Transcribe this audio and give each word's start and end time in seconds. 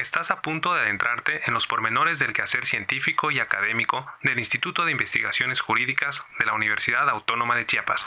estás 0.00 0.30
a 0.30 0.40
punto 0.42 0.74
de 0.74 0.80
adentrarte 0.80 1.40
en 1.46 1.54
los 1.54 1.66
pormenores 1.66 2.18
del 2.18 2.32
quehacer 2.32 2.66
científico 2.66 3.30
y 3.30 3.38
académico 3.38 4.06
del 4.22 4.38
Instituto 4.38 4.84
de 4.84 4.92
Investigaciones 4.92 5.60
Jurídicas 5.60 6.22
de 6.38 6.46
la 6.46 6.54
Universidad 6.54 7.08
Autónoma 7.08 7.56
de 7.56 7.66
Chiapas. 7.66 8.06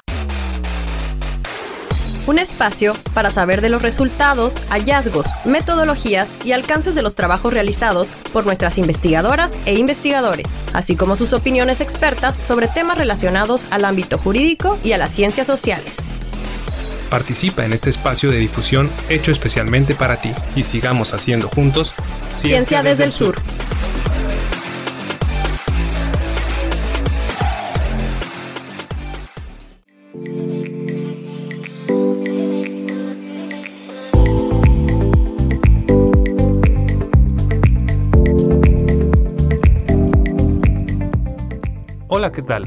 Un 2.26 2.40
espacio 2.40 2.94
para 3.14 3.32
saber 3.32 3.60
de 3.60 3.68
los 3.68 3.82
resultados, 3.82 4.64
hallazgos, 4.70 5.28
metodologías 5.44 6.38
y 6.46 6.54
alcances 6.54 6.96
de 6.96 7.02
los 7.02 7.16
trabajos 7.16 7.54
realizados 7.54 8.12
por 8.32 8.46
nuestras 8.46 8.78
investigadoras 8.78 9.58
e 9.66 9.74
investigadores, 9.78 10.54
así 10.74 10.96
como 10.96 11.18
sus 11.18 11.34
opiniones 11.34 11.82
expertas 11.82 12.38
sobre 12.38 12.70
temas 12.70 12.98
relacionados 12.98 13.68
al 13.72 13.84
ámbito 13.84 14.18
jurídico 14.18 14.80
y 14.86 14.94
a 14.94 14.98
las 14.98 15.12
ciencias 15.12 15.48
sociales. 15.48 16.06
Participa 17.14 17.64
en 17.64 17.74
este 17.74 17.92
espacio 17.92 18.32
de 18.32 18.38
difusión 18.38 18.90
hecho 19.08 19.32
especialmente 19.32 19.94
para 19.94 20.20
ti 20.20 20.32
y 20.56 20.64
sigamos 20.64 21.14
haciendo 21.14 21.48
juntos 21.48 21.94
Ciencia, 22.32 22.82
desde, 22.82 23.04
el 23.04 23.12
sur. 23.12 23.36
Hola, 42.08 42.32
¿qué 42.32 42.42
tal? 42.42 42.64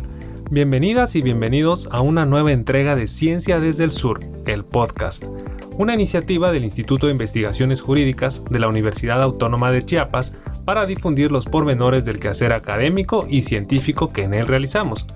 Bienvenidas 0.48 1.16
y 1.16 1.22
bienvenidos 1.22 1.88
a 1.90 2.00
una 2.00 2.24
nueva 2.24 2.52
entrega 2.52 2.94
de 2.94 3.08
Ciencia 3.08 3.58
desde 3.58 3.82
el 3.82 3.90
Sur, 3.90 4.20
el 4.46 4.64
podcast, 4.64 5.24
una 5.76 5.94
iniciativa 5.94 6.52
del 6.52 6.64
Instituto 6.64 7.06
de 7.06 7.12
Investigaciones 7.12 7.80
Jurídicas 7.80 8.44
de 8.50 8.58
la 8.58 8.68
Universidad 8.68 9.22
Autónoma 9.22 9.70
de 9.70 9.84
Chiapas 9.84 10.32
para 10.64 10.86
difundir 10.86 11.32
los 11.32 11.46
pormenores 11.46 12.04
del 12.04 12.18
quehacer 12.18 12.52
académico 12.52 13.26
y 13.28 13.42
científico 13.42 14.10
que 14.10 14.22
en 14.22 14.34
él 14.34 14.46
realizamos. 14.46 15.06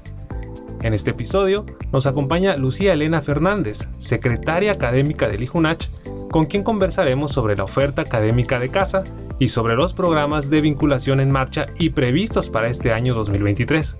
En 0.82 0.94
este 0.94 1.10
episodio 1.10 1.66
nos 1.92 2.06
acompaña 2.06 2.56
Lucía 2.56 2.92
Elena 2.92 3.20
Fernández, 3.20 3.88
secretaria 3.98 4.72
académica 4.72 5.28
del 5.28 5.42
IJUNACH, 5.42 5.88
con 6.30 6.46
quien 6.46 6.62
conversaremos 6.62 7.32
sobre 7.32 7.56
la 7.56 7.64
oferta 7.64 8.02
académica 8.02 8.58
de 8.60 8.68
casa 8.68 9.04
y 9.38 9.48
sobre 9.48 9.74
los 9.74 9.94
programas 9.94 10.48
de 10.48 10.60
vinculación 10.60 11.20
en 11.20 11.30
marcha 11.30 11.66
y 11.78 11.90
previstos 11.90 12.48
para 12.48 12.68
este 12.68 12.92
año 12.92 13.14
2023. 13.14 13.98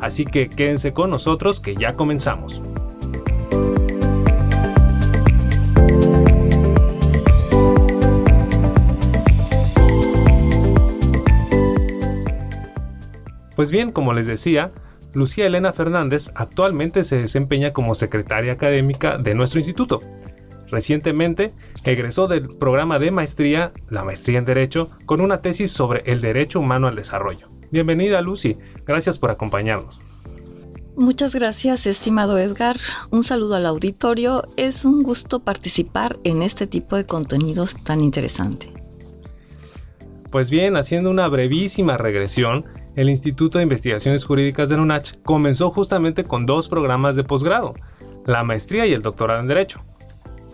Así 0.00 0.24
que 0.24 0.48
quédense 0.48 0.92
con 0.92 1.10
nosotros 1.10 1.60
que 1.60 1.74
ya 1.74 1.94
comenzamos. 1.94 2.62
Pues 13.56 13.70
bien, 13.70 13.90
como 13.90 14.12
les 14.12 14.26
decía, 14.26 14.70
Lucía 15.14 15.46
Elena 15.46 15.72
Fernández 15.72 16.30
actualmente 16.34 17.02
se 17.04 17.16
desempeña 17.16 17.72
como 17.72 17.94
secretaria 17.94 18.52
académica 18.52 19.16
de 19.16 19.34
nuestro 19.34 19.58
instituto. 19.58 20.00
Recientemente 20.68 21.52
egresó 21.84 22.28
del 22.28 22.48
programa 22.48 22.98
de 22.98 23.10
maestría, 23.10 23.72
la 23.88 24.04
maestría 24.04 24.38
en 24.38 24.44
Derecho, 24.44 24.90
con 25.06 25.22
una 25.22 25.40
tesis 25.40 25.70
sobre 25.70 26.02
el 26.04 26.20
derecho 26.20 26.60
humano 26.60 26.86
al 26.86 26.96
desarrollo. 26.96 27.48
Bienvenida 27.70 28.20
Lucy, 28.20 28.58
gracias 28.84 29.18
por 29.18 29.30
acompañarnos. 29.30 30.00
Muchas 30.94 31.34
gracias, 31.34 31.86
estimado 31.86 32.38
Edgar. 32.38 32.76
Un 33.10 33.22
saludo 33.22 33.56
al 33.56 33.66
auditorio. 33.66 34.44
Es 34.56 34.84
un 34.84 35.02
gusto 35.02 35.40
participar 35.40 36.18
en 36.24 36.42
este 36.42 36.66
tipo 36.66 36.96
de 36.96 37.06
contenidos 37.06 37.76
tan 37.84 38.00
interesante. 38.00 38.68
Pues 40.30 40.50
bien, 40.50 40.76
haciendo 40.76 41.10
una 41.10 41.28
brevísima 41.28 41.96
regresión, 41.98 42.64
el 42.96 43.10
Instituto 43.10 43.58
de 43.58 43.64
Investigaciones 43.64 44.24
Jurídicas 44.24 44.70
de 44.70 44.76
UNACH 44.76 45.18
comenzó 45.22 45.70
justamente 45.70 46.24
con 46.24 46.46
dos 46.46 46.68
programas 46.68 47.14
de 47.14 47.24
posgrado, 47.24 47.74
la 48.24 48.42
maestría 48.42 48.86
y 48.86 48.94
el 48.94 49.02
doctorado 49.02 49.40
en 49.40 49.48
Derecho. 49.48 49.82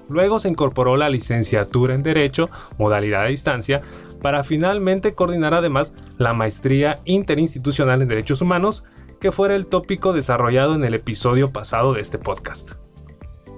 Luego 0.09 0.41
se 0.41 0.49
incorporó 0.49 0.97
la 0.97 1.09
licenciatura 1.09 1.95
en 1.95 2.03
Derecho, 2.03 2.51
modalidad 2.79 3.23
a 3.23 3.29
distancia, 3.29 3.81
para 4.21 4.43
finalmente 4.43 5.15
coordinar 5.15 5.55
además 5.55 5.95
la 6.19 6.33
maestría 6.33 6.99
interinstitucional 7.05 8.03
en 8.03 8.09
derechos 8.09 8.43
humanos, 8.43 8.85
que 9.21 9.31
fuera 9.31 9.55
el 9.55 9.67
tópico 9.67 10.13
desarrollado 10.13 10.75
en 10.75 10.85
el 10.85 10.95
episodio 10.95 11.53
pasado 11.53 11.95
de 11.95 12.01
este 12.01 12.19
podcast. 12.19 12.73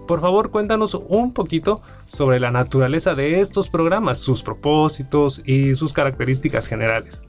Por 0.07 0.21
favor, 0.21 0.51
cuéntanos 0.51 0.95
un 0.95 1.33
poquito 1.33 1.81
sobre 2.05 2.39
la 2.39 2.51
naturaleza 2.51 3.15
de 3.15 3.41
estos 3.41 3.71
programas, 3.71 4.19
sus 4.19 4.43
propósitos 4.43 5.41
y 5.47 5.75
sus 5.75 5.95
características 5.95 6.67
generales. 6.67 7.23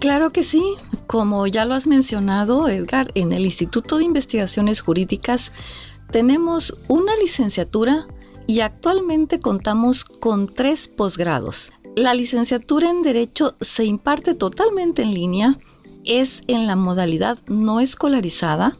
Claro 0.00 0.32
que 0.32 0.44
sí. 0.44 0.62
Como 1.06 1.46
ya 1.46 1.66
lo 1.66 1.74
has 1.74 1.86
mencionado, 1.86 2.68
Edgar, 2.68 3.10
en 3.14 3.32
el 3.32 3.44
Instituto 3.44 3.98
de 3.98 4.04
Investigaciones 4.04 4.80
Jurídicas 4.80 5.52
tenemos 6.10 6.74
una 6.88 7.14
licenciatura 7.18 8.06
y 8.46 8.60
actualmente 8.60 9.40
contamos 9.40 10.04
con 10.04 10.52
tres 10.52 10.88
posgrados. 10.88 11.72
La 11.96 12.14
licenciatura 12.14 12.88
en 12.88 13.02
Derecho 13.02 13.56
se 13.60 13.84
imparte 13.84 14.34
totalmente 14.34 15.02
en 15.02 15.12
línea, 15.12 15.58
es 16.04 16.42
en 16.46 16.66
la 16.66 16.76
modalidad 16.76 17.38
no 17.48 17.78
escolarizada, 17.80 18.72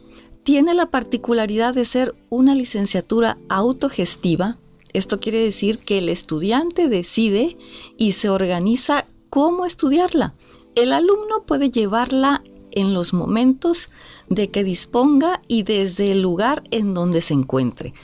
tiene 0.42 0.72
la 0.72 0.86
particularidad 0.86 1.74
de 1.74 1.84
ser 1.84 2.14
una 2.30 2.54
licenciatura 2.54 3.36
autogestiva. 3.50 4.56
Esto 4.94 5.20
quiere 5.20 5.42
decir 5.42 5.80
que 5.80 5.98
el 5.98 6.08
estudiante 6.08 6.88
decide 6.88 7.58
y 7.98 8.12
se 8.12 8.30
organiza 8.30 9.06
cómo 9.28 9.66
estudiarla. 9.66 10.34
El 10.74 10.92
alumno 10.92 11.44
puede 11.46 11.70
llevarla 11.70 12.42
en 12.72 12.94
los 12.94 13.12
momentos 13.12 13.90
de 14.28 14.48
que 14.48 14.64
disponga 14.64 15.42
y 15.48 15.64
desde 15.64 16.12
el 16.12 16.22
lugar 16.22 16.62
en 16.70 16.94
donde 16.94 17.20
se 17.20 17.34
encuentre. 17.34 17.94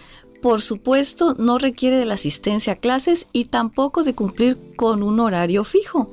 Por 0.43 0.63
supuesto, 0.63 1.35
no 1.39 1.59
requiere 1.59 1.97
de 1.97 2.05
la 2.05 2.15
asistencia 2.15 2.75
a 2.75 2.77
clases 2.77 3.27
y 3.33 3.47
tampoco 3.47 4.05
de 4.05 4.15
cumplir 4.15 4.75
con 4.77 5.03
un 5.03 5.21
horario 5.21 5.65
fijo. 5.65 6.07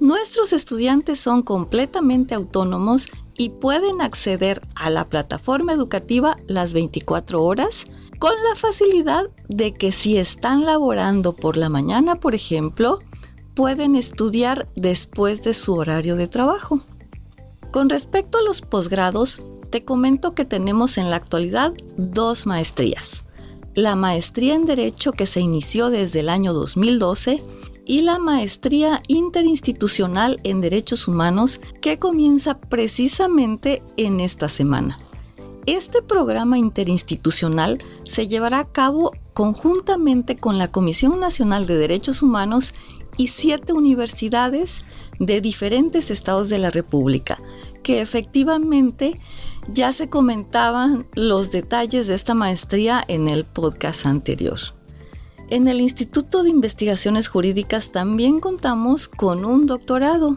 Nuestros 0.00 0.52
estudiantes 0.52 1.20
son 1.20 1.42
completamente 1.42 2.34
autónomos 2.34 3.06
y 3.36 3.50
pueden 3.50 4.00
acceder 4.00 4.62
a 4.74 4.90
la 4.90 5.08
plataforma 5.08 5.72
educativa 5.72 6.36
las 6.46 6.72
24 6.72 7.42
horas 7.42 7.84
con 8.18 8.32
la 8.48 8.56
facilidad 8.56 9.24
de 9.48 9.74
que 9.74 9.92
si 9.92 10.16
están 10.16 10.64
laborando 10.64 11.34
por 11.34 11.56
la 11.56 11.68
mañana, 11.68 12.18
por 12.18 12.34
ejemplo, 12.34 12.98
pueden 13.56 13.96
estudiar 13.96 14.68
después 14.76 15.42
de 15.42 15.54
su 15.54 15.74
horario 15.74 16.14
de 16.14 16.28
trabajo. 16.28 16.82
Con 17.72 17.90
respecto 17.90 18.38
a 18.38 18.42
los 18.42 18.60
posgrados, 18.60 19.42
te 19.70 19.84
comento 19.84 20.34
que 20.34 20.44
tenemos 20.44 20.96
en 20.98 21.10
la 21.10 21.16
actualidad 21.16 21.72
dos 21.96 22.46
maestrías 22.46 23.26
la 23.76 23.94
maestría 23.94 24.54
en 24.54 24.64
Derecho 24.64 25.12
que 25.12 25.26
se 25.26 25.40
inició 25.40 25.90
desde 25.90 26.20
el 26.20 26.30
año 26.30 26.54
2012 26.54 27.42
y 27.84 28.00
la 28.00 28.18
maestría 28.18 29.02
interinstitucional 29.06 30.40
en 30.44 30.62
Derechos 30.62 31.06
Humanos 31.06 31.60
que 31.82 31.98
comienza 31.98 32.58
precisamente 32.58 33.82
en 33.98 34.20
esta 34.20 34.48
semana. 34.48 34.98
Este 35.66 36.00
programa 36.00 36.56
interinstitucional 36.56 37.76
se 38.04 38.28
llevará 38.28 38.60
a 38.60 38.66
cabo 38.66 39.12
conjuntamente 39.34 40.36
con 40.36 40.56
la 40.56 40.72
Comisión 40.72 41.20
Nacional 41.20 41.66
de 41.66 41.76
Derechos 41.76 42.22
Humanos 42.22 42.72
y 43.16 43.28
siete 43.28 43.72
universidades 43.72 44.84
de 45.18 45.40
diferentes 45.40 46.10
estados 46.10 46.48
de 46.48 46.58
la 46.58 46.70
República, 46.70 47.38
que 47.82 48.00
efectivamente 48.00 49.14
ya 49.72 49.92
se 49.92 50.08
comentaban 50.08 51.06
los 51.14 51.50
detalles 51.50 52.06
de 52.06 52.14
esta 52.14 52.34
maestría 52.34 53.02
en 53.08 53.28
el 53.28 53.44
podcast 53.44 54.06
anterior. 54.06 54.58
En 55.48 55.68
el 55.68 55.80
Instituto 55.80 56.42
de 56.42 56.50
Investigaciones 56.50 57.28
Jurídicas 57.28 57.92
también 57.92 58.40
contamos 58.40 59.08
con 59.08 59.44
un 59.44 59.66
doctorado. 59.66 60.36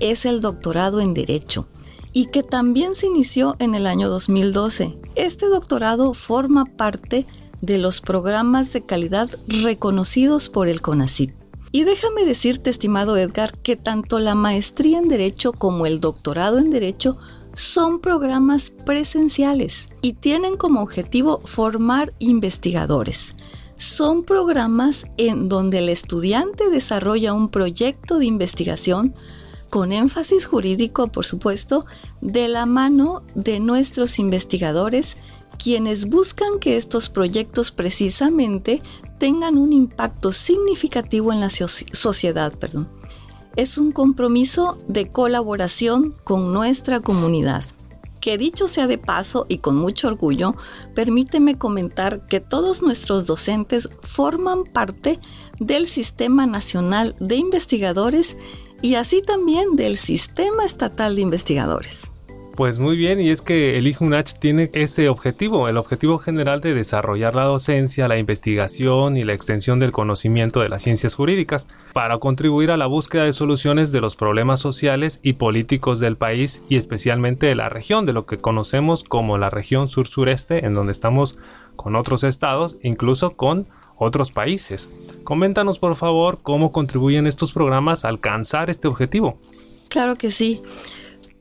Es 0.00 0.24
el 0.24 0.40
doctorado 0.40 1.00
en 1.00 1.12
Derecho 1.12 1.68
y 2.14 2.26
que 2.26 2.42
también 2.42 2.94
se 2.94 3.06
inició 3.06 3.56
en 3.58 3.74
el 3.74 3.86
año 3.86 4.08
2012. 4.08 4.98
Este 5.16 5.46
doctorado 5.46 6.14
forma 6.14 6.64
parte 6.64 7.26
de 7.60 7.78
los 7.78 8.00
programas 8.00 8.72
de 8.72 8.84
calidad 8.84 9.28
reconocidos 9.48 10.48
por 10.48 10.68
el 10.68 10.80
CONACYT. 10.80 11.41
Y 11.72 11.84
déjame 11.84 12.26
decirte, 12.26 12.68
estimado 12.68 13.16
Edgar, 13.16 13.56
que 13.58 13.76
tanto 13.76 14.18
la 14.18 14.34
maestría 14.34 14.98
en 14.98 15.08
Derecho 15.08 15.54
como 15.54 15.86
el 15.86 16.00
doctorado 16.00 16.58
en 16.58 16.70
Derecho 16.70 17.14
son 17.54 18.00
programas 18.00 18.70
presenciales 18.70 19.88
y 20.02 20.12
tienen 20.14 20.56
como 20.56 20.82
objetivo 20.82 21.40
formar 21.44 22.12
investigadores. 22.18 23.34
Son 23.76 24.22
programas 24.22 25.06
en 25.16 25.48
donde 25.48 25.78
el 25.78 25.88
estudiante 25.88 26.68
desarrolla 26.70 27.32
un 27.32 27.48
proyecto 27.48 28.18
de 28.18 28.26
investigación 28.26 29.14
con 29.70 29.92
énfasis 29.92 30.46
jurídico, 30.46 31.08
por 31.08 31.24
supuesto, 31.24 31.86
de 32.20 32.48
la 32.48 32.66
mano 32.66 33.22
de 33.34 33.58
nuestros 33.58 34.18
investigadores, 34.18 35.16
quienes 35.58 36.10
buscan 36.10 36.58
que 36.60 36.76
estos 36.76 37.08
proyectos 37.08 37.70
precisamente 37.70 38.82
tengan 39.22 39.56
un 39.56 39.72
impacto 39.72 40.32
significativo 40.32 41.32
en 41.32 41.38
la 41.38 41.48
sociedad. 41.48 42.58
Perdón. 42.58 42.88
Es 43.54 43.78
un 43.78 43.92
compromiso 43.92 44.78
de 44.88 45.12
colaboración 45.12 46.12
con 46.24 46.52
nuestra 46.52 46.98
comunidad. 46.98 47.64
Que 48.20 48.36
dicho 48.36 48.66
sea 48.66 48.88
de 48.88 48.98
paso 48.98 49.46
y 49.48 49.58
con 49.58 49.76
mucho 49.76 50.08
orgullo, 50.08 50.56
permíteme 50.96 51.56
comentar 51.56 52.26
que 52.26 52.40
todos 52.40 52.82
nuestros 52.82 53.24
docentes 53.24 53.90
forman 54.00 54.64
parte 54.64 55.20
del 55.60 55.86
Sistema 55.86 56.46
Nacional 56.46 57.14
de 57.20 57.36
Investigadores 57.36 58.36
y 58.80 58.96
así 58.96 59.22
también 59.22 59.76
del 59.76 59.98
Sistema 59.98 60.64
Estatal 60.64 61.14
de 61.14 61.22
Investigadores. 61.22 62.10
Pues 62.54 62.78
muy 62.78 62.98
bien, 62.98 63.18
y 63.18 63.30
es 63.30 63.40
que 63.40 63.78
el 63.78 63.86
IJUNACH 63.86 64.38
tiene 64.38 64.70
ese 64.74 65.08
objetivo, 65.08 65.68
el 65.68 65.78
objetivo 65.78 66.18
general 66.18 66.60
de 66.60 66.74
desarrollar 66.74 67.34
la 67.34 67.44
docencia, 67.44 68.08
la 68.08 68.18
investigación 68.18 69.16
y 69.16 69.24
la 69.24 69.32
extensión 69.32 69.78
del 69.78 69.90
conocimiento 69.90 70.60
de 70.60 70.68
las 70.68 70.82
ciencias 70.82 71.14
jurídicas, 71.14 71.66
para 71.94 72.18
contribuir 72.18 72.70
a 72.70 72.76
la 72.76 72.86
búsqueda 72.86 73.24
de 73.24 73.32
soluciones 73.32 73.90
de 73.90 74.02
los 74.02 74.16
problemas 74.16 74.60
sociales 74.60 75.18
y 75.22 75.34
políticos 75.34 75.98
del 75.98 76.16
país 76.16 76.62
y 76.68 76.76
especialmente 76.76 77.46
de 77.46 77.54
la 77.54 77.70
región, 77.70 78.04
de 78.04 78.12
lo 78.12 78.26
que 78.26 78.36
conocemos 78.36 79.02
como 79.02 79.38
la 79.38 79.48
región 79.48 79.88
sur-sureste, 79.88 80.66
en 80.66 80.74
donde 80.74 80.92
estamos 80.92 81.38
con 81.74 81.96
otros 81.96 82.22
estados, 82.22 82.76
incluso 82.82 83.30
con 83.30 83.66
otros 83.96 84.30
países. 84.30 84.90
Coméntanos 85.24 85.78
por 85.78 85.96
favor 85.96 86.40
cómo 86.42 86.70
contribuyen 86.70 87.26
estos 87.26 87.52
programas 87.54 88.04
a 88.04 88.08
alcanzar 88.08 88.68
este 88.68 88.88
objetivo. 88.88 89.32
Claro 89.88 90.16
que 90.16 90.30
sí. 90.30 90.62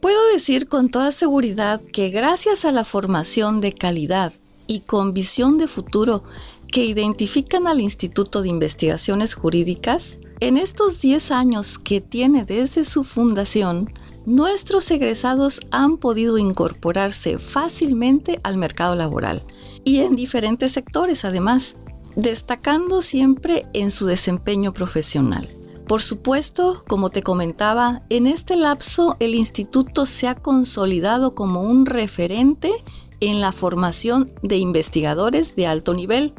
Puedo 0.02 0.20
decir 0.34 0.68
con 0.68 0.90
toda 0.90 1.12
seguridad 1.12 1.80
que 1.80 2.10
gracias 2.10 2.66
a 2.66 2.72
la 2.72 2.84
formación 2.84 3.62
de 3.62 3.74
calidad 3.74 4.34
y 4.66 4.80
con 4.80 5.14
visión 5.14 5.60
de 5.60 5.68
futuro 5.68 6.24
que 6.72 6.86
identifican 6.86 7.68
al 7.68 7.80
Instituto 7.80 8.42
de 8.42 8.50
Investigaciones 8.50 9.36
Jurídicas, 9.36 10.18
en 10.40 10.58
estos 10.58 11.02
10 11.02 11.30
años 11.30 11.78
que 11.78 12.02
tiene 12.02 12.46
desde 12.46 12.84
su 12.84 13.04
fundación, 13.04 13.94
nuestros 14.26 14.90
egresados 14.90 15.60
han 15.70 15.98
podido 15.98 16.40
incorporarse 16.40 17.38
fácilmente 17.38 18.40
al 18.42 18.58
mercado 18.58 18.96
laboral 18.96 19.44
y 19.84 20.00
en 20.00 20.16
diferentes 20.16 20.72
sectores 20.72 21.26
además, 21.26 21.78
destacando 22.16 23.04
siempre 23.04 23.68
en 23.74 23.92
su 23.92 24.08
desempeño 24.08 24.74
profesional. 24.74 25.61
Por 25.92 26.02
supuesto, 26.02 26.86
como 26.88 27.10
te 27.10 27.22
comentaba, 27.22 28.04
en 28.08 28.26
este 28.26 28.56
lapso 28.56 29.18
el 29.20 29.36
instituto 29.36 30.06
se 30.06 30.30
ha 30.30 30.36
consolidado 30.36 31.36
como 31.36 31.64
un 31.64 31.86
referente 31.86 32.72
en 33.20 33.42
la 33.42 33.52
formación 33.52 34.32
de 34.42 34.56
investigadores 34.56 35.58
de 35.58 35.68
alto 35.68 35.94
nivel. 35.94 36.34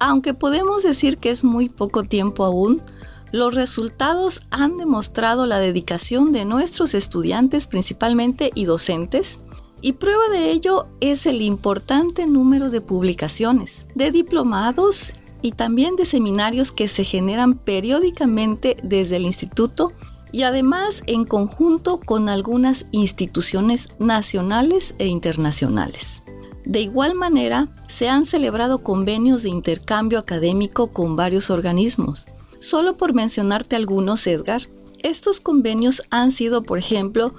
Aunque 0.00 0.34
podemos 0.34 0.82
decir 0.82 1.18
que 1.18 1.30
es 1.30 1.44
muy 1.44 1.68
poco 1.68 2.02
tiempo 2.02 2.44
aún, 2.44 2.82
los 3.30 3.54
resultados 3.54 4.42
han 4.50 4.76
demostrado 4.76 5.46
la 5.46 5.60
dedicación 5.60 6.32
de 6.32 6.44
nuestros 6.44 6.92
estudiantes 6.92 7.68
principalmente 7.68 8.50
y 8.56 8.64
docentes, 8.64 9.38
y 9.82 9.92
prueba 9.92 10.28
de 10.32 10.50
ello 10.50 10.88
es 10.98 11.26
el 11.26 11.42
importante 11.42 12.26
número 12.26 12.70
de 12.70 12.80
publicaciones, 12.80 13.86
de 13.94 14.10
diplomados 14.10 15.14
y 15.46 15.52
también 15.52 15.94
de 15.94 16.06
seminarios 16.06 16.72
que 16.72 16.88
se 16.88 17.04
generan 17.04 17.54
periódicamente 17.54 18.76
desde 18.82 19.14
el 19.14 19.26
instituto 19.26 19.92
y 20.32 20.42
además 20.42 21.04
en 21.06 21.24
conjunto 21.24 22.00
con 22.00 22.28
algunas 22.28 22.86
instituciones 22.90 23.90
nacionales 24.00 24.96
e 24.98 25.06
internacionales. 25.06 26.24
De 26.64 26.80
igual 26.80 27.14
manera, 27.14 27.68
se 27.86 28.08
han 28.08 28.26
celebrado 28.26 28.82
convenios 28.82 29.44
de 29.44 29.50
intercambio 29.50 30.18
académico 30.18 30.88
con 30.88 31.14
varios 31.14 31.48
organismos. 31.48 32.26
Solo 32.58 32.96
por 32.96 33.14
mencionarte 33.14 33.76
algunos, 33.76 34.26
Edgar, 34.26 34.62
estos 35.04 35.38
convenios 35.38 36.02
han 36.10 36.32
sido, 36.32 36.64
por 36.64 36.78
ejemplo, 36.78 37.34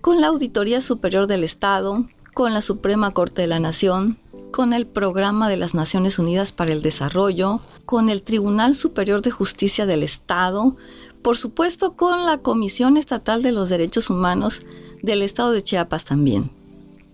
con 0.00 0.22
la 0.22 0.28
Auditoría 0.28 0.80
Superior 0.80 1.26
del 1.26 1.44
Estado, 1.44 2.06
con 2.34 2.52
la 2.54 2.60
Suprema 2.60 3.12
Corte 3.12 3.42
de 3.42 3.48
la 3.48 3.60
Nación, 3.60 4.18
con 4.52 4.72
el 4.72 4.86
Programa 4.86 5.48
de 5.48 5.56
las 5.56 5.74
Naciones 5.74 6.18
Unidas 6.18 6.52
para 6.52 6.72
el 6.72 6.82
Desarrollo, 6.82 7.60
con 7.86 8.08
el 8.08 8.22
Tribunal 8.22 8.74
Superior 8.74 9.22
de 9.22 9.30
Justicia 9.30 9.86
del 9.86 10.02
Estado, 10.02 10.76
por 11.22 11.36
supuesto 11.36 11.94
con 11.94 12.26
la 12.26 12.38
Comisión 12.38 12.96
Estatal 12.96 13.42
de 13.42 13.52
los 13.52 13.68
Derechos 13.68 14.10
Humanos 14.10 14.62
del 15.02 15.22
Estado 15.22 15.52
de 15.52 15.62
Chiapas 15.62 16.04
también. 16.04 16.50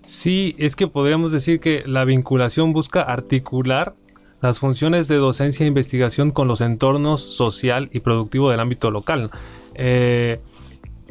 Sí, 0.07 0.55
es 0.59 0.75
que 0.75 0.87
podríamos 0.87 1.33
decir 1.33 1.61
que 1.61 1.83
la 1.87 2.05
vinculación 2.05 2.73
busca 2.73 3.03
articular 3.03 3.95
las 4.41 4.59
funciones 4.59 5.09
de 5.09 5.17
docencia 5.17 5.65
e 5.65 5.69
investigación 5.69 6.31
con 6.31 6.49
los 6.49 6.61
entornos 6.61 7.21
social 7.21 7.91
y 7.93 8.01
productivo 8.01 8.51
del 8.51 8.61
ámbito 8.61 8.91
local. 8.91 9.31
Eh, 9.75 10.39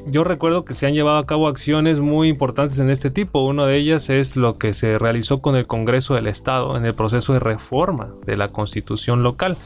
yo 0.05 0.23
recuerdo 0.23 0.63
que 0.63 0.73
se 0.73 0.85
han 0.85 0.93
llevado 0.93 1.17
a 1.17 1.25
cabo 1.25 1.47
acciones 1.47 1.99
muy 1.99 2.29
importantes 2.29 2.79
en 2.79 2.89
este 2.89 3.09
tipo. 3.09 3.41
Una 3.41 3.65
de 3.65 3.77
ellas 3.77 4.09
es 4.09 4.35
lo 4.35 4.57
que 4.57 4.73
se 4.73 4.97
realizó 4.97 5.41
con 5.41 5.55
el 5.55 5.67
Congreso 5.67 6.15
del 6.15 6.27
Estado 6.27 6.77
en 6.77 6.85
el 6.85 6.93
proceso 6.93 7.33
de 7.33 7.39
reforma 7.39 8.13
de 8.25 8.37
la 8.37 8.49
constitución 8.49 9.23
local. 9.23 9.57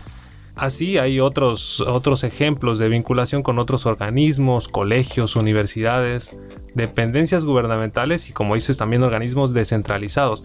Así 0.55 0.97
hay 0.97 1.19
otros, 1.19 1.79
otros 1.81 2.23
ejemplos 2.23 2.77
de 2.77 2.89
vinculación 2.89 3.41
con 3.41 3.57
otros 3.57 3.85
organismos, 3.85 4.67
colegios, 4.67 5.35
universidades, 5.35 6.39
dependencias 6.75 7.45
gubernamentales 7.45 8.29
y 8.29 8.33
como 8.33 8.55
dices 8.55 8.77
también 8.77 9.03
organismos 9.03 9.53
descentralizados. 9.53 10.43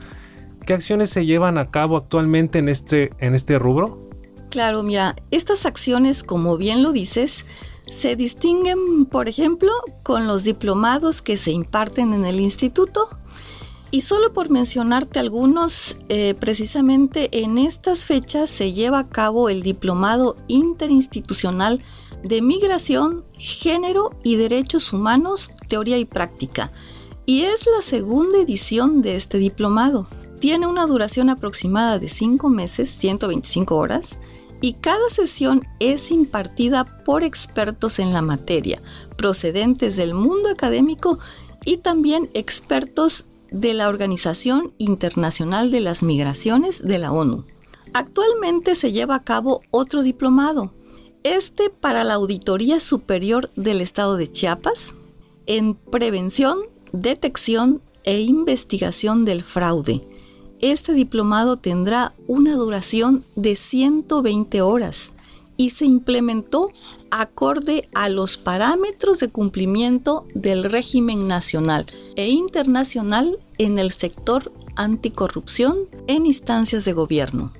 ¿Qué 0.64 0.74
acciones 0.74 1.10
se 1.10 1.26
llevan 1.26 1.58
a 1.58 1.70
cabo 1.70 1.96
actualmente 1.96 2.58
en 2.58 2.68
este, 2.68 3.12
en 3.18 3.34
este 3.34 3.58
rubro? 3.58 4.08
Claro, 4.50 4.82
mira, 4.82 5.16
estas 5.30 5.66
acciones, 5.66 6.22
como 6.22 6.56
bien 6.56 6.82
lo 6.82 6.92
dices, 6.92 7.46
se 7.86 8.16
distinguen, 8.16 9.06
por 9.06 9.28
ejemplo, 9.28 9.70
con 10.02 10.26
los 10.26 10.44
diplomados 10.44 11.22
que 11.22 11.36
se 11.36 11.52
imparten 11.52 12.12
en 12.12 12.24
el 12.24 12.40
instituto. 12.40 13.08
Y 13.92 14.00
solo 14.00 14.32
por 14.32 14.50
mencionarte 14.50 15.20
algunos, 15.20 15.96
eh, 16.08 16.34
precisamente 16.38 17.28
en 17.42 17.56
estas 17.56 18.04
fechas 18.04 18.50
se 18.50 18.72
lleva 18.72 18.98
a 18.98 19.08
cabo 19.08 19.48
el 19.48 19.62
Diplomado 19.62 20.36
Interinstitucional 20.48 21.80
de 22.24 22.42
Migración, 22.42 23.24
Género 23.38 24.10
y 24.24 24.36
Derechos 24.36 24.92
Humanos, 24.92 25.48
Teoría 25.68 25.98
y 25.98 26.04
Práctica. 26.04 26.72
Y 27.24 27.42
es 27.42 27.66
la 27.66 27.82
segunda 27.82 28.38
edición 28.38 29.02
de 29.02 29.16
este 29.16 29.38
diplomado. 29.38 30.08
Tiene 30.40 30.66
una 30.66 30.86
duración 30.86 31.30
aproximada 31.30 31.98
de 31.98 32.08
5 32.08 32.48
meses, 32.48 32.90
125 32.90 33.76
horas, 33.76 34.18
y 34.60 34.74
cada 34.74 35.08
sesión 35.10 35.66
es 35.80 36.10
impartida 36.10 36.84
por 37.04 37.22
expertos 37.22 37.98
en 37.98 38.12
la 38.12 38.22
materia, 38.22 38.80
procedentes 39.16 39.96
del 39.96 40.14
mundo 40.14 40.48
académico 40.48 41.18
y 41.64 41.78
también 41.78 42.30
expertos 42.34 43.24
de 43.50 43.74
la 43.74 43.88
Organización 43.88 44.72
Internacional 44.78 45.70
de 45.70 45.80
las 45.80 46.02
Migraciones 46.02 46.82
de 46.82 46.98
la 46.98 47.12
ONU. 47.12 47.44
Actualmente 47.92 48.74
se 48.74 48.92
lleva 48.92 49.16
a 49.16 49.24
cabo 49.24 49.62
otro 49.70 50.02
diplomado, 50.02 50.72
este 51.22 51.70
para 51.70 52.04
la 52.04 52.14
Auditoría 52.14 52.80
Superior 52.80 53.50
del 53.56 53.80
Estado 53.80 54.16
de 54.16 54.30
Chiapas, 54.30 54.94
en 55.46 55.74
prevención, 55.74 56.58
detección 56.92 57.82
e 58.04 58.20
investigación 58.20 59.24
del 59.24 59.42
fraude 59.42 60.06
este 60.72 60.92
diplomado 60.92 61.56
tendrá 61.56 62.12
una 62.26 62.54
duración 62.54 63.24
de 63.34 63.56
120 63.56 64.62
horas 64.62 65.12
y 65.56 65.70
se 65.70 65.86
implementó 65.86 66.70
acorde 67.10 67.88
a 67.94 68.08
los 68.08 68.36
parámetros 68.36 69.20
de 69.20 69.28
cumplimiento 69.28 70.26
del 70.34 70.64
régimen 70.64 71.28
nacional 71.28 71.86
e 72.16 72.28
internacional 72.28 73.38
en 73.58 73.78
el 73.78 73.90
sector 73.90 74.52
anticorrupción 74.76 75.76
en 76.06 76.26
instancias 76.26 76.84
de 76.84 76.92
gobierno. 76.92 77.52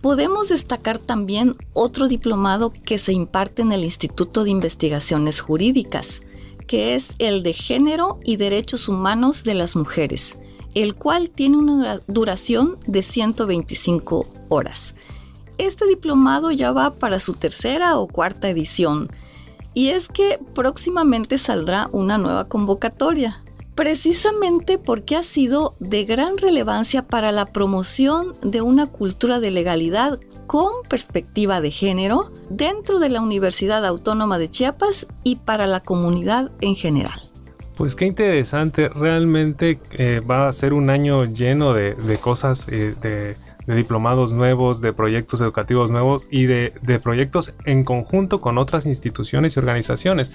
Podemos 0.00 0.48
destacar 0.48 0.98
también 0.98 1.56
otro 1.72 2.06
diplomado 2.06 2.72
que 2.72 2.98
se 2.98 3.12
imparte 3.12 3.62
en 3.62 3.72
el 3.72 3.82
Instituto 3.82 4.44
de 4.44 4.50
Investigaciones 4.50 5.40
Jurídicas, 5.40 6.22
que 6.66 6.94
es 6.94 7.14
el 7.18 7.42
de 7.42 7.52
Género 7.52 8.18
y 8.24 8.36
Derechos 8.36 8.88
Humanos 8.88 9.42
de 9.42 9.54
las 9.54 9.74
Mujeres, 9.74 10.36
el 10.74 10.94
cual 10.94 11.30
tiene 11.30 11.56
una 11.56 12.00
duración 12.06 12.78
de 12.86 13.02
125 13.02 14.26
horas. 14.48 14.94
Este 15.58 15.86
diplomado 15.86 16.50
ya 16.50 16.72
va 16.72 16.94
para 16.94 17.18
su 17.18 17.34
tercera 17.34 17.98
o 17.98 18.06
cuarta 18.06 18.48
edición 18.48 19.08
y 19.74 19.88
es 19.88 20.08
que 20.08 20.40
próximamente 20.54 21.38
saldrá 21.38 21.88
una 21.92 22.18
nueva 22.18 22.48
convocatoria, 22.48 23.42
precisamente 23.74 24.78
porque 24.78 25.16
ha 25.16 25.22
sido 25.22 25.74
de 25.78 26.04
gran 26.04 26.38
relevancia 26.38 27.06
para 27.06 27.32
la 27.32 27.46
promoción 27.46 28.34
de 28.42 28.60
una 28.60 28.86
cultura 28.86 29.40
de 29.40 29.50
legalidad 29.50 30.18
con 30.48 30.82
perspectiva 30.88 31.60
de 31.60 31.70
género 31.70 32.32
dentro 32.50 32.98
de 32.98 33.10
la 33.10 33.20
Universidad 33.20 33.84
Autónoma 33.84 34.38
de 34.38 34.50
Chiapas 34.50 35.06
y 35.22 35.36
para 35.36 35.66
la 35.66 35.80
comunidad 35.80 36.50
en 36.60 36.74
general. 36.74 37.27
Pues 37.78 37.94
qué 37.94 38.06
interesante, 38.06 38.88
realmente 38.88 39.78
eh, 39.92 40.20
va 40.28 40.48
a 40.48 40.52
ser 40.52 40.72
un 40.72 40.90
año 40.90 41.26
lleno 41.26 41.74
de, 41.74 41.94
cosas, 42.20 42.66
eh, 42.68 42.96
de, 43.00 43.36
diplomados 43.72 44.32
nuevos, 44.32 44.80
de 44.80 44.92
proyectos 44.92 45.40
educativos 45.40 45.88
nuevos 45.88 46.26
y 46.28 46.46
de, 46.46 46.72
de 46.82 46.98
proyectos 46.98 47.52
en 47.66 47.84
conjunto 47.84 48.40
con 48.40 48.58
otras 48.58 48.84
instituciones 48.84 49.54
y 49.54 49.60
organizaciones. 49.60 50.32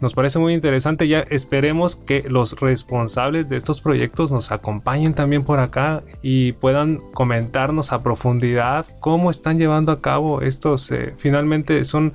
Nos 0.00 0.14
parece 0.14 0.40
muy 0.40 0.54
interesante, 0.54 1.06
ya 1.06 1.20
esperemos 1.20 1.94
que 1.94 2.24
los 2.28 2.58
responsables 2.58 3.48
de 3.48 3.58
estos 3.58 3.80
proyectos 3.80 4.32
nos 4.32 4.50
acompañen 4.50 5.14
también 5.14 5.44
por 5.44 5.60
acá 5.60 6.02
y 6.20 6.50
puedan 6.50 6.96
comentarnos 7.14 7.92
a 7.92 8.02
profundidad 8.02 8.86
cómo 8.98 9.30
están 9.30 9.56
llevando 9.56 9.92
a 9.92 10.00
cabo 10.00 10.40
estos, 10.40 10.90
eh, 10.90 11.14
finalmente 11.16 11.84
son 11.84 12.14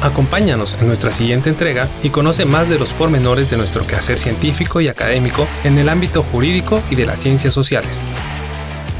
Acompáñanos 0.04 0.78
en 0.80 0.86
nuestra 0.86 1.12
siguiente 1.12 1.50
entrega 1.50 1.90
y 2.04 2.12
conoce 2.12 2.46
más 2.46 2.70
de 2.70 2.78
los 2.78 2.94
pormenores 2.94 3.50
de 3.50 3.58
nuestro 3.58 3.88
quehacer 3.88 4.20
científico 4.20 4.82
y 4.82 4.88
académico 4.88 5.48
en 5.64 5.80
el 5.80 5.90
ámbito 5.90 6.22
jurídico 6.22 6.80
y 6.92 6.96
de 6.96 7.08
las 7.08 7.18
ciencias 7.18 7.56
sociales. 7.56 8.02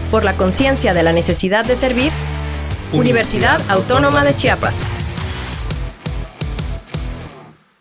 Por 0.10 0.26
la 0.26 0.36
conciencia 0.36 0.96
de 0.96 1.04
la 1.04 1.14
necesidad 1.14 1.64
de 1.64 1.76
servir, 1.76 2.12
Universidad 2.92 3.62
Autónoma 3.70 4.24
de 4.24 4.36
Chiapas. 4.36 4.84